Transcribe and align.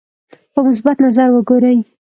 په 0.53 0.59
مثبت 0.67 0.97
نظر 1.05 1.27
وګوري. 1.31 1.77